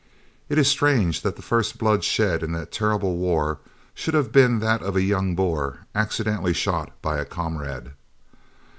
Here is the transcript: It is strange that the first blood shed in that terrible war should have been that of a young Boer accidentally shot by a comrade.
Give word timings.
It 0.49 0.57
is 0.57 0.67
strange 0.67 1.21
that 1.21 1.35
the 1.35 1.43
first 1.43 1.77
blood 1.77 2.03
shed 2.03 2.41
in 2.41 2.53
that 2.53 2.71
terrible 2.71 3.17
war 3.17 3.59
should 3.93 4.15
have 4.15 4.31
been 4.31 4.57
that 4.57 4.81
of 4.81 4.95
a 4.95 5.03
young 5.03 5.35
Boer 5.35 5.85
accidentally 5.93 6.53
shot 6.53 6.91
by 7.03 7.19
a 7.19 7.25
comrade. 7.25 7.91